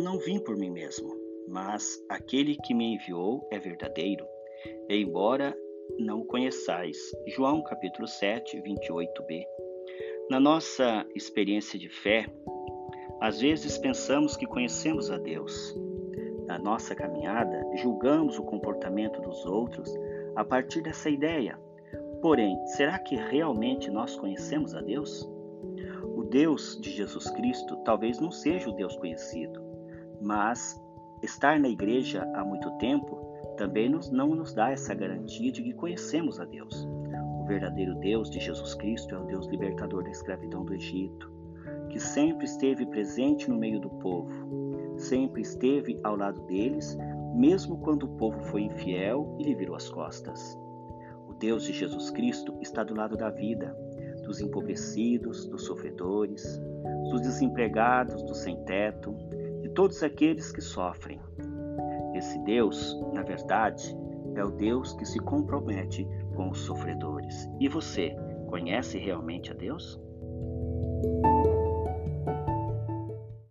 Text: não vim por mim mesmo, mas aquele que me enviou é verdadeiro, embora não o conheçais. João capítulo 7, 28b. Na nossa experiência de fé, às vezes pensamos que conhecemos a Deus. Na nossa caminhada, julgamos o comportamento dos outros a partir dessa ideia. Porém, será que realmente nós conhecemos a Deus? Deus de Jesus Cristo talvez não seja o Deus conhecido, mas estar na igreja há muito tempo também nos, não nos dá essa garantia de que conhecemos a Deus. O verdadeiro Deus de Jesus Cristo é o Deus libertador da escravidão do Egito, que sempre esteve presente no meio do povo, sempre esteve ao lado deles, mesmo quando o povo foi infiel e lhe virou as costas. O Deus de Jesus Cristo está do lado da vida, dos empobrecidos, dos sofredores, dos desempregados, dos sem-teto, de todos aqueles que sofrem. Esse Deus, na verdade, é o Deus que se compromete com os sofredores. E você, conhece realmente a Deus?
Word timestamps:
não 0.00 0.18
vim 0.18 0.38
por 0.40 0.56
mim 0.56 0.70
mesmo, 0.70 1.16
mas 1.48 2.02
aquele 2.08 2.56
que 2.56 2.74
me 2.74 2.94
enviou 2.94 3.46
é 3.50 3.58
verdadeiro, 3.58 4.26
embora 4.88 5.56
não 5.98 6.20
o 6.20 6.24
conheçais. 6.24 6.96
João 7.26 7.62
capítulo 7.62 8.06
7, 8.06 8.60
28b. 8.62 9.44
Na 10.30 10.40
nossa 10.40 11.06
experiência 11.14 11.78
de 11.78 11.88
fé, 11.88 12.26
às 13.20 13.40
vezes 13.40 13.78
pensamos 13.78 14.36
que 14.36 14.46
conhecemos 14.46 15.10
a 15.10 15.18
Deus. 15.18 15.76
Na 16.46 16.58
nossa 16.58 16.94
caminhada, 16.94 17.64
julgamos 17.76 18.38
o 18.38 18.44
comportamento 18.44 19.20
dos 19.20 19.46
outros 19.46 19.92
a 20.34 20.44
partir 20.44 20.82
dessa 20.82 21.08
ideia. 21.08 21.58
Porém, 22.20 22.56
será 22.66 22.98
que 22.98 23.16
realmente 23.16 23.90
nós 23.90 24.16
conhecemos 24.16 24.74
a 24.74 24.80
Deus? 24.80 25.28
Deus 26.32 26.80
de 26.80 26.90
Jesus 26.90 27.28
Cristo 27.28 27.76
talvez 27.84 28.18
não 28.18 28.32
seja 28.32 28.70
o 28.70 28.72
Deus 28.72 28.96
conhecido, 28.96 29.62
mas 30.18 30.80
estar 31.22 31.60
na 31.60 31.68
igreja 31.68 32.22
há 32.34 32.42
muito 32.42 32.70
tempo 32.78 33.20
também 33.58 33.90
nos, 33.90 34.10
não 34.10 34.28
nos 34.28 34.54
dá 34.54 34.70
essa 34.70 34.94
garantia 34.94 35.52
de 35.52 35.62
que 35.62 35.74
conhecemos 35.74 36.40
a 36.40 36.46
Deus. 36.46 36.88
O 37.38 37.44
verdadeiro 37.44 37.94
Deus 37.96 38.30
de 38.30 38.40
Jesus 38.40 38.72
Cristo 38.72 39.14
é 39.14 39.18
o 39.18 39.26
Deus 39.26 39.46
libertador 39.48 40.04
da 40.04 40.10
escravidão 40.10 40.64
do 40.64 40.72
Egito, 40.72 41.30
que 41.90 42.00
sempre 42.00 42.46
esteve 42.46 42.86
presente 42.86 43.50
no 43.50 43.58
meio 43.58 43.78
do 43.78 43.90
povo, 43.90 44.96
sempre 44.96 45.42
esteve 45.42 46.00
ao 46.02 46.16
lado 46.16 46.40
deles, 46.46 46.96
mesmo 47.34 47.76
quando 47.76 48.04
o 48.04 48.16
povo 48.16 48.40
foi 48.44 48.62
infiel 48.62 49.36
e 49.38 49.44
lhe 49.44 49.54
virou 49.54 49.76
as 49.76 49.90
costas. 49.90 50.58
O 51.28 51.34
Deus 51.34 51.64
de 51.64 51.74
Jesus 51.74 52.08
Cristo 52.08 52.56
está 52.62 52.82
do 52.82 52.94
lado 52.94 53.18
da 53.18 53.28
vida, 53.28 53.76
dos 54.22 54.40
empobrecidos, 54.40 55.46
dos 55.46 55.64
sofredores, 55.64 56.60
dos 57.10 57.20
desempregados, 57.20 58.22
dos 58.22 58.38
sem-teto, 58.38 59.14
de 59.60 59.68
todos 59.70 60.02
aqueles 60.02 60.52
que 60.52 60.60
sofrem. 60.60 61.20
Esse 62.14 62.38
Deus, 62.44 62.98
na 63.12 63.22
verdade, 63.22 63.96
é 64.34 64.44
o 64.44 64.50
Deus 64.50 64.92
que 64.94 65.04
se 65.04 65.18
compromete 65.18 66.06
com 66.34 66.50
os 66.50 66.58
sofredores. 66.60 67.48
E 67.60 67.68
você, 67.68 68.16
conhece 68.48 68.98
realmente 68.98 69.50
a 69.50 69.54
Deus? 69.54 70.00